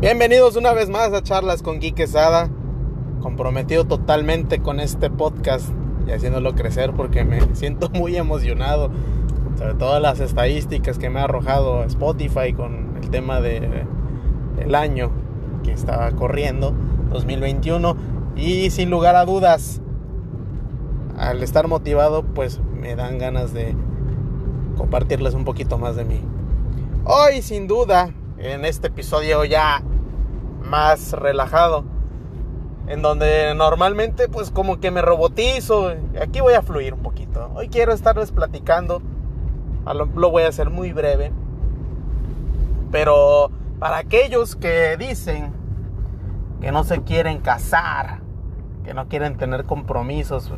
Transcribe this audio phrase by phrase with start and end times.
[0.00, 2.48] Bienvenidos una vez más a Charlas con Gui Quesada.
[3.20, 5.70] Comprometido totalmente con este podcast
[6.06, 8.90] y haciéndolo crecer porque me siento muy emocionado.
[9.58, 13.84] Sobre todas las estadísticas que me ha arrojado Spotify con el tema de,
[14.54, 15.10] del año
[15.64, 16.72] que estaba corriendo,
[17.10, 17.96] 2021.
[18.36, 19.80] Y sin lugar a dudas,
[21.18, 23.74] al estar motivado, pues me dan ganas de
[24.76, 26.20] compartirles un poquito más de mí.
[27.04, 29.82] Hoy, sin duda, en este episodio ya
[30.62, 31.84] más relajado,
[32.86, 37.50] en donde normalmente pues como que me robotizo, aquí voy a fluir un poquito.
[37.54, 39.02] Hoy quiero estarles platicando,
[40.14, 41.32] lo voy a hacer muy breve,
[42.90, 45.52] pero para aquellos que dicen
[46.60, 48.20] que no se quieren casar,
[48.84, 50.52] que no quieren tener compromisos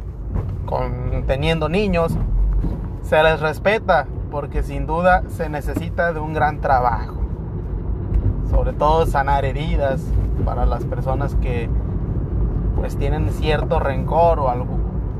[0.66, 2.12] con teniendo niños,
[3.02, 7.19] se les respeta porque sin duda se necesita de un gran trabajo.
[8.50, 10.02] Sobre todo sanar heridas
[10.44, 11.70] para las personas que
[12.76, 14.52] pues tienen cierto rencor o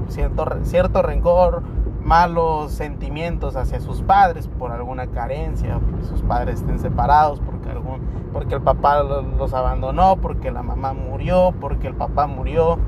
[0.08, 1.62] cierto cierto rencor,
[2.02, 8.00] malos sentimientos hacia sus padres por alguna carencia, porque sus padres estén separados, porque algún
[8.32, 12.78] porque el papá los abandonó, porque la mamá murió, porque el papá murió.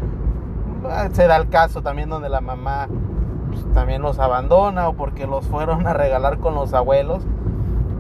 [1.12, 2.88] Se da el caso también donde la mamá
[3.48, 7.24] pues, también los abandona o porque los fueron a regalar con los abuelos.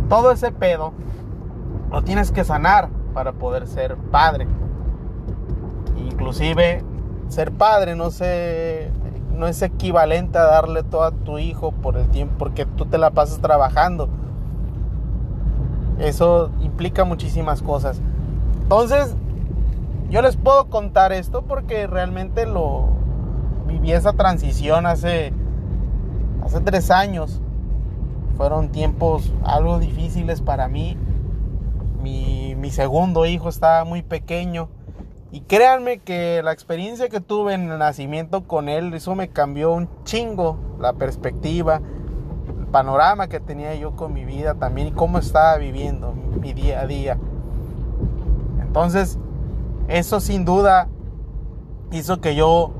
[0.08, 0.92] Todo ese pedo
[1.92, 4.46] lo tienes que sanar para poder ser padre.
[5.98, 6.82] Inclusive
[7.28, 8.90] ser padre no se
[9.36, 12.98] no es equivalente a darle todo a tu hijo por el tiempo porque tú te
[12.98, 14.08] la pasas trabajando.
[15.98, 18.00] Eso implica muchísimas cosas.
[18.62, 19.14] Entonces,
[20.10, 22.88] yo les puedo contar esto porque realmente lo
[23.66, 25.32] viví esa transición hace
[26.42, 27.40] hace tres años.
[28.36, 30.96] Fueron tiempos algo difíciles para mí.
[32.02, 34.68] Mi, mi segundo hijo estaba muy pequeño.
[35.30, 39.72] Y créanme que la experiencia que tuve en el nacimiento con él, eso me cambió
[39.72, 41.80] un chingo la perspectiva,
[42.58, 46.80] el panorama que tenía yo con mi vida también y cómo estaba viviendo mi día
[46.80, 47.18] a día.
[48.60, 49.18] Entonces,
[49.88, 50.88] eso sin duda
[51.92, 52.72] hizo que yo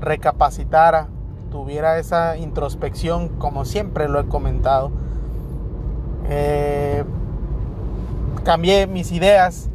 [0.00, 1.08] recapacitara
[1.50, 4.90] tuviera esa introspección, como siempre lo he comentado.
[6.28, 7.04] Eh,
[8.48, 9.68] cambié mis ideas,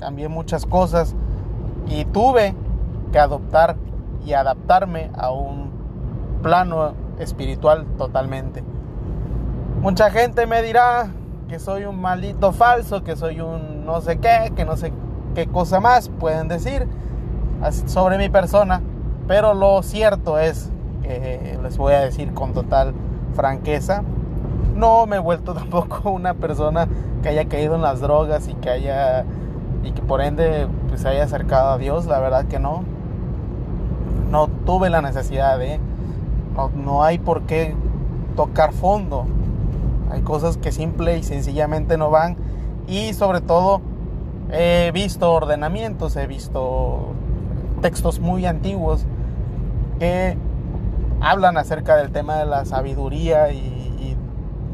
[0.00, 1.14] cambié muchas cosas
[1.86, 2.56] y tuve
[3.12, 3.76] que adoptar
[4.24, 5.70] y adaptarme a un
[6.42, 8.64] plano espiritual totalmente.
[9.80, 11.12] Mucha gente me dirá
[11.48, 14.92] que soy un maldito falso, que soy un no sé qué, que no sé
[15.36, 16.88] qué cosa más pueden decir
[17.86, 18.82] sobre mi persona,
[19.28, 20.72] pero lo cierto es
[21.04, 22.92] les voy a decir con total
[23.34, 24.02] franqueza,
[24.76, 26.88] no me he vuelto tampoco una persona
[27.22, 29.24] que haya caído en las drogas y que haya
[29.82, 32.84] y que por ende pues haya acercado a Dios, la verdad que no.
[34.30, 35.78] No tuve la necesidad de
[36.56, 37.74] no, no hay por qué
[38.34, 39.26] tocar fondo.
[40.10, 42.36] Hay cosas que simple y sencillamente no van
[42.86, 43.80] y sobre todo
[44.52, 47.12] he visto ordenamientos, he visto
[47.82, 49.04] textos muy antiguos
[49.98, 50.36] que
[51.20, 53.75] hablan acerca del tema de la sabiduría y,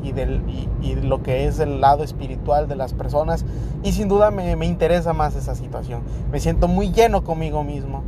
[0.03, 0.43] y, del,
[0.83, 3.45] y, lo que es el lado espiritual de las personas.
[3.83, 6.03] Y sin duda me, me, interesa más esa situación.
[6.31, 8.03] Me siento muy lleno conmigo mismo.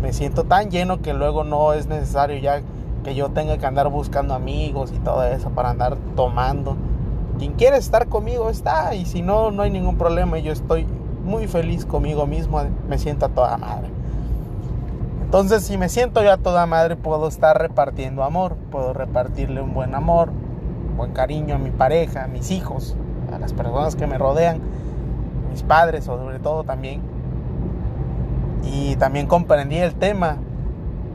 [0.00, 2.62] Me siento tan lleno que luego no es necesario ya
[3.04, 6.76] que yo tenga que andar buscando amigos y todo eso para andar tomando.
[7.38, 10.38] Quien quiere estar conmigo está y si no, no hay ningún problema.
[10.38, 10.86] Yo estoy
[11.24, 12.62] muy feliz conmigo mismo.
[12.88, 13.88] Me siento a toda madre.
[15.30, 19.72] Entonces, si me siento yo a toda madre, puedo estar repartiendo amor, puedo repartirle un
[19.72, 20.32] buen amor,
[21.00, 22.94] buen cariño a mi pareja, a mis hijos,
[23.34, 24.60] a las personas que me rodean,
[25.50, 27.00] mis padres sobre todo también.
[28.62, 30.36] Y también comprendí el tema,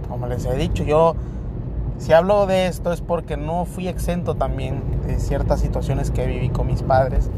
[0.09, 1.15] como les he dicho, yo
[1.99, 6.49] si hablo de esto es porque no fui exento también de ciertas situaciones que viví
[6.49, 7.29] con mis padres.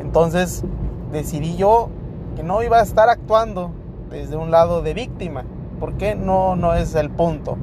[0.00, 0.64] Entonces
[1.12, 1.90] decidí yo
[2.36, 3.70] que no iba a estar actuando
[4.10, 5.44] desde un lado de víctima,
[5.78, 6.14] ¿Por qué?
[6.14, 7.58] No, no es el punto.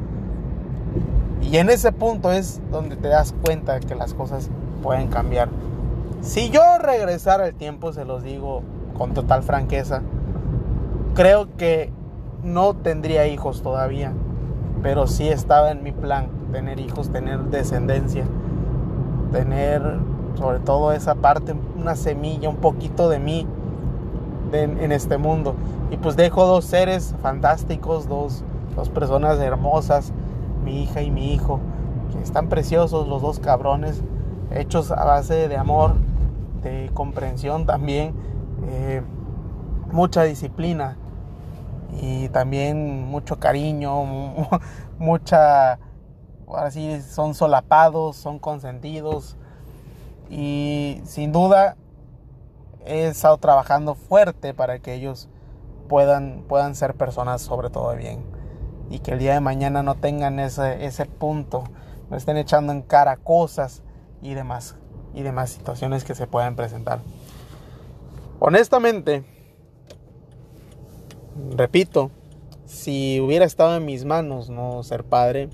[1.42, 4.50] Y en ese punto es donde te das cuenta que las cosas
[4.84, 5.50] pueden cambiar.
[6.22, 8.62] Si yo regresara el tiempo, se los digo
[8.98, 10.02] con total franqueza,
[11.16, 11.92] creo que
[12.44, 14.14] no tendría hijos todavía,
[14.84, 18.26] pero sí estaba en mi plan tener hijos, tener descendencia,
[19.32, 19.82] tener
[20.36, 23.48] sobre todo esa parte, una semilla, un poquito de mí
[24.54, 25.56] en este mundo.
[25.92, 28.44] Y pues dejo dos seres fantásticos, dos,
[28.76, 30.14] dos personas hermosas,
[30.64, 31.60] mi hija y mi hijo,
[32.12, 34.02] que están preciosos los dos cabrones,
[34.52, 35.96] hechos a base de amor,
[36.64, 38.14] de comprensión también,
[38.68, 39.02] eh,
[39.92, 40.98] mucha disciplina
[42.02, 44.04] y también mucho cariño,
[45.00, 45.80] mucha,
[46.48, 46.72] ahora
[47.02, 49.38] son solapados, son consentidos
[50.30, 51.76] y sin duda
[52.86, 55.28] he estado trabajando fuerte para que ellos
[55.88, 58.31] puedan, puedan ser personas sobre todo bien
[58.92, 61.64] y que el día de mañana no tengan ese, ese punto,
[62.10, 63.84] no estén echando en cara cosas
[64.22, 64.76] y demás,
[65.14, 67.00] y demás situaciones que se puedan presentar.
[68.40, 69.24] Honestamente,
[71.56, 72.12] repito,
[72.66, 75.50] si hubiera estado en mis manos no ser padre,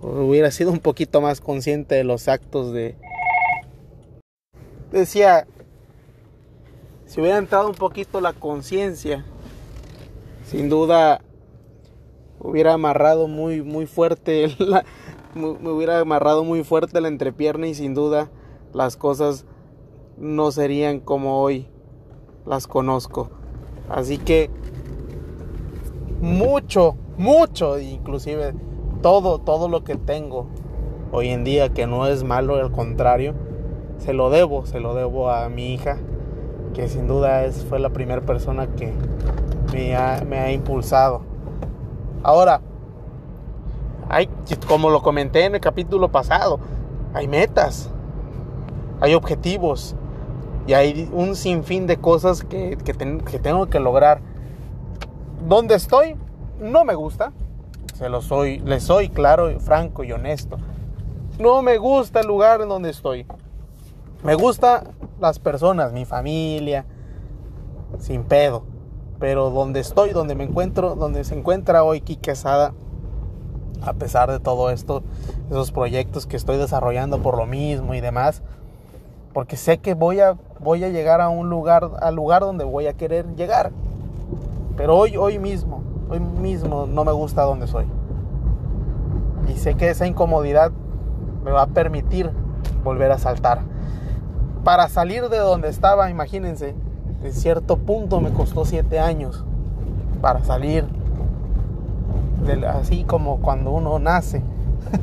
[0.00, 2.94] hubiera sido un poquito más consciente de los actos de...
[4.92, 5.46] Decía,
[7.06, 9.24] si hubiera entrado un poquito la conciencia,
[10.44, 11.22] sin duda
[12.42, 14.54] hubiera amarrado muy, muy fuerte,
[15.34, 18.30] me hubiera amarrado muy fuerte la entrepierna y sin duda
[18.72, 19.46] las cosas
[20.18, 21.68] no serían como hoy
[22.46, 23.30] las conozco.
[23.88, 24.50] Así que
[26.20, 28.54] mucho, mucho, inclusive
[29.02, 30.46] todo, todo lo que tengo
[31.10, 33.34] hoy en día, que no es malo, al contrario,
[33.98, 35.98] se lo debo, se lo debo a mi hija,
[36.74, 38.92] que sin duda es, fue la primera persona que
[39.72, 41.31] me ha, me ha impulsado.
[42.22, 42.60] Ahora,
[44.08, 44.28] hay,
[44.68, 46.60] como lo comenté en el capítulo pasado,
[47.14, 47.90] hay metas,
[49.00, 49.96] hay objetivos
[50.66, 52.94] y hay un sinfín de cosas que, que,
[53.38, 54.20] tengo que lograr
[55.46, 56.16] donde estoy
[56.60, 57.32] no me gusta.
[57.94, 60.58] Se lo soy, le soy claro, franco y honesto.
[61.38, 63.26] No me gusta el lugar en donde estoy.
[64.22, 64.84] Me gusta
[65.20, 66.84] las personas, mi familia,
[67.98, 68.64] sin pedo.
[69.22, 72.02] Pero donde estoy, donde me encuentro, donde se encuentra hoy
[72.34, 72.72] Sada,
[73.80, 75.04] a pesar de todo esto,
[75.48, 78.42] esos proyectos que estoy desarrollando por lo mismo y demás,
[79.32, 82.88] porque sé que voy a, voy a llegar a un lugar, al lugar donde voy
[82.88, 83.70] a querer llegar.
[84.76, 87.86] Pero hoy, hoy mismo, hoy mismo no me gusta donde soy.
[89.46, 90.72] Y sé que esa incomodidad
[91.44, 92.32] me va a permitir
[92.82, 93.60] volver a saltar.
[94.64, 96.74] Para salir de donde estaba, imagínense,
[97.24, 99.44] en cierto punto me costó siete años
[100.20, 100.86] para salir.
[102.68, 104.42] así como cuando uno nace,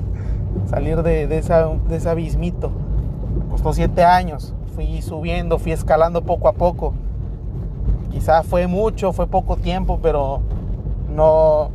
[0.69, 2.71] salir de, de ese abismito.
[3.37, 4.53] Me costó siete años.
[4.75, 6.93] Fui subiendo, fui escalando poco a poco
[8.11, 10.41] Quizás fue mucho, fue poco tiempo, pero
[11.15, 11.69] no,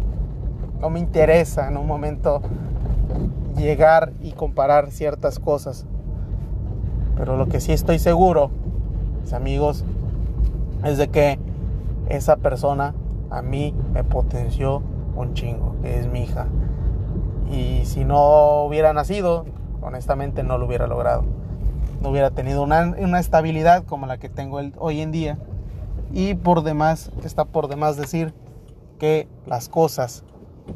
[0.81, 2.43] no me interesa en un momento
[3.57, 5.87] llegar y comparar ciertas cosas.
[7.17, 8.51] Pero lo que sí estoy seguro,
[9.23, 9.85] mis amigos,
[10.85, 11.39] es de que
[12.09, 12.95] esa persona
[13.31, 14.83] a mí me potenció
[15.17, 16.47] un chingo, que es mi hija.
[17.51, 19.45] Y si no hubiera nacido,
[19.83, 21.25] honestamente no lo hubiera logrado.
[22.01, 25.39] No hubiera tenido una, una estabilidad como la que tengo hoy en día
[26.13, 28.35] y por demás, está por demás decir
[28.99, 30.25] que las cosas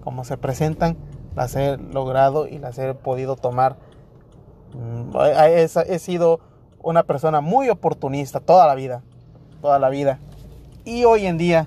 [0.03, 0.97] como se presentan,
[1.35, 3.77] las he logrado y las he podido tomar.
[4.75, 6.41] Mm, he, sido
[6.83, 9.03] una persona muy oportunista toda la vida,
[9.61, 10.19] toda la vida.
[10.85, 11.67] Y hoy en día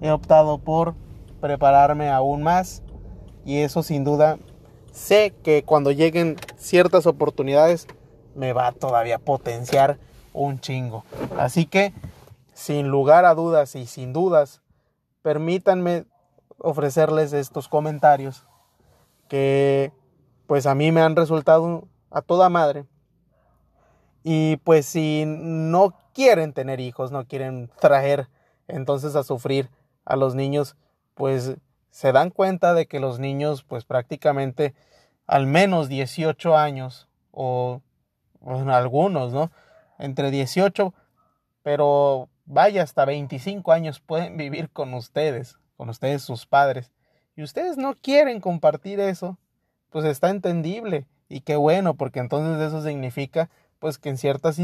[0.00, 0.94] he optado por
[1.40, 2.82] prepararme aún más
[3.44, 4.38] y eso sin duda
[4.92, 7.86] sé que cuando lleguen ciertas oportunidades
[8.34, 9.98] me va a todavía potenciar
[10.32, 11.04] un chingo.
[11.38, 11.92] Así que
[12.54, 14.62] sin lugar a dudas y sin dudas,
[15.22, 16.06] permítanme
[16.58, 18.46] ofrecerles estos comentarios
[19.28, 19.92] que
[20.46, 22.84] pues a mí me han resultado a toda madre.
[24.22, 28.28] Y pues si no quieren tener hijos, no quieren traer
[28.68, 29.68] entonces a sufrir
[30.04, 30.76] a los niños,
[31.14, 31.56] pues
[31.90, 34.74] se dan cuenta de que los niños pues prácticamente
[35.26, 37.82] al menos 18 años o
[38.68, 39.50] algunos, ¿no?
[39.98, 40.92] Entre 18,
[41.62, 46.92] pero vaya, hasta 25 años pueden vivir con ustedes, con ustedes sus padres,
[47.36, 49.38] y ustedes no quieren compartir eso,
[49.90, 53.50] pues está entendible y qué bueno, porque entonces eso significa
[53.84, 54.58] pues que en ciertas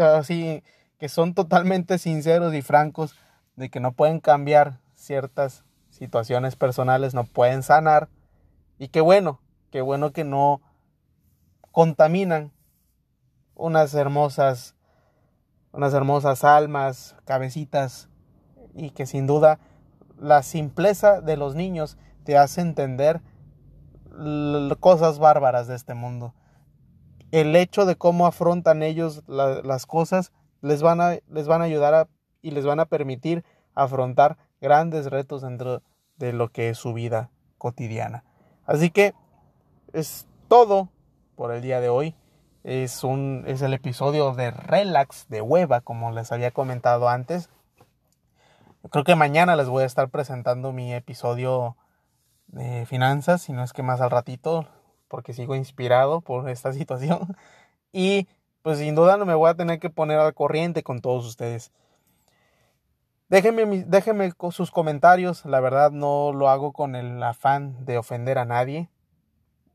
[0.00, 0.64] así
[0.98, 3.14] que son totalmente sinceros y francos
[3.54, 8.08] de que no pueden cambiar ciertas situaciones personales, no pueden sanar
[8.76, 9.38] y qué bueno,
[9.70, 10.60] qué bueno que no
[11.70, 12.50] contaminan
[13.54, 14.74] unas hermosas
[15.70, 18.08] unas hermosas almas, cabecitas,
[18.74, 19.60] y que sin duda
[20.18, 23.20] la simpleza de los niños te hace entender
[24.80, 26.34] cosas bárbaras de este mundo.
[27.34, 32.06] El hecho de cómo afrontan ellos las cosas les van, a, les van a ayudar
[32.42, 35.82] y les van a permitir afrontar grandes retos dentro
[36.16, 38.22] de lo que es su vida cotidiana.
[38.66, 39.14] Así que
[39.92, 40.90] es todo
[41.34, 42.14] por el día de hoy
[42.62, 47.50] Es, un, es el episodio de Relax de Hueva, como les había comentado antes.
[48.92, 51.76] Creo que mañana les voy a estar presentando mi episodio
[52.46, 54.68] de finanzas, si no es que más al ratito,
[55.14, 57.36] porque sigo inspirado por esta situación.
[57.92, 58.26] Y
[58.62, 61.70] pues sin duda no me voy a tener que poner al corriente con todos ustedes.
[63.28, 68.44] Déjenme, déjenme sus comentarios, la verdad no lo hago con el afán de ofender a
[68.44, 68.90] nadie.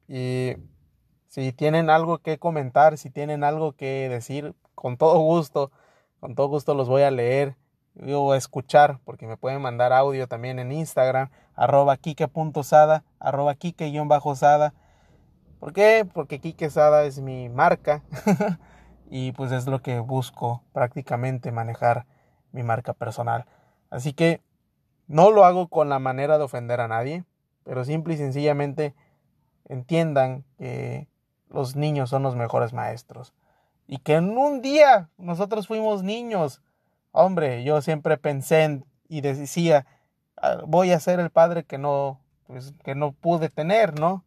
[0.10, 0.56] Y
[1.30, 5.72] si tienen algo que comentar, si tienen algo que decir, con todo gusto,
[6.20, 7.56] con todo gusto los voy a leer
[8.14, 14.74] o escuchar, porque me pueden mandar audio también en Instagram, arroba kike.sada, arroba kike-sada.
[15.60, 16.08] ¿Por qué?
[16.12, 18.02] Porque Sada es mi marca
[19.10, 22.06] y pues es lo que busco prácticamente manejar
[22.52, 23.46] mi marca personal.
[23.90, 24.42] Así que
[25.08, 27.26] no lo hago con la manera de ofender a nadie,
[27.64, 28.96] pero simple y sencillamente
[29.66, 31.10] entiendan que
[31.50, 33.34] los niños son los mejores maestros.
[33.86, 36.62] Y que en un día nosotros fuimos niños.
[37.12, 39.86] Hombre, yo siempre pensé y decía,
[40.38, 44.24] ah, voy a ser el padre que no, pues, que no pude tener, ¿no?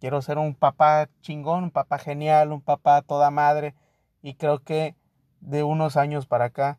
[0.00, 3.74] Quiero ser un papá chingón, un papá genial, un papá toda madre.
[4.22, 4.96] Y creo que
[5.40, 6.78] de unos años para acá,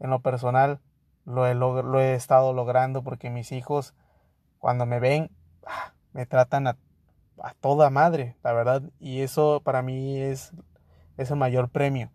[0.00, 0.80] en lo personal,
[1.24, 3.94] lo he, estado logrando porque mis hijos,
[4.58, 5.30] cuando me ven,
[5.66, 6.76] ah, me tratan a
[7.42, 8.82] a toda madre, la verdad.
[8.98, 10.52] Y eso para mí es,
[11.16, 12.10] es el mayor premio.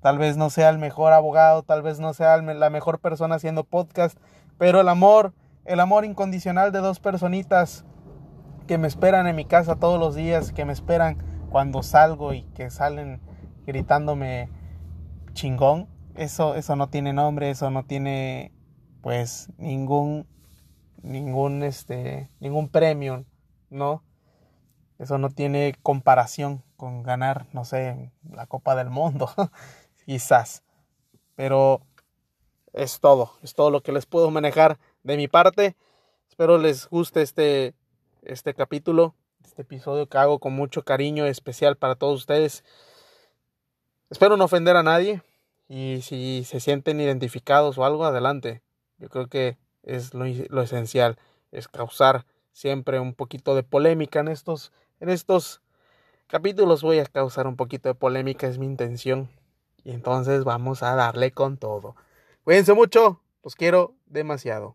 [0.00, 3.64] Tal vez no sea el mejor abogado, tal vez no sea la mejor persona haciendo
[3.64, 4.18] podcast,
[4.58, 5.34] pero el amor,
[5.66, 7.84] el amor incondicional de dos personitas
[8.66, 11.18] que me esperan en mi casa todos los días, que me esperan
[11.50, 13.20] cuando salgo y que salen
[13.66, 14.48] gritándome
[15.32, 18.52] chingón, eso, eso no tiene nombre, eso no tiene
[19.00, 20.26] pues ningún,
[21.02, 23.24] ningún, este, ningún premio,
[23.70, 24.04] ¿no?
[24.98, 29.30] Eso no tiene comparación con ganar, no sé, la Copa del Mundo,
[30.04, 30.62] quizás.
[31.36, 31.80] Pero
[32.72, 35.76] es todo, es todo lo que les puedo manejar de mi parte.
[36.28, 37.74] Espero les guste este,
[38.22, 42.64] este capítulo, este episodio que hago con mucho cariño especial para todos ustedes.
[44.10, 45.22] Espero no ofender a nadie
[45.68, 48.62] y si se sienten identificados o algo, adelante.
[48.98, 50.24] Yo creo que es lo,
[50.62, 51.18] esencial,
[51.52, 55.62] es causar siempre un poquito de polémica en estos en estos
[56.26, 59.30] capítulos voy a causar un poquito de polémica, es mi intención.
[59.82, 61.96] Y entonces vamos a darle con todo.
[62.44, 64.68] Cuídense mucho, los quiero demasiado.